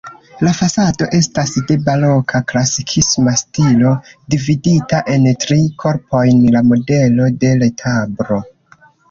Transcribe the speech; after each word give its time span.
La 0.45 0.51
fasado 0.59 1.07
estas 1.17 1.51
de 1.71 1.75
baroka-klasikisma 1.89 3.33
stilo, 3.41 3.91
dividita 4.35 5.03
en 5.17 5.29
tri 5.45 5.59
korpojn 5.85 6.43
la 6.57 6.65
modelo 6.73 7.31
de 7.45 7.55
retablo. 7.63 8.43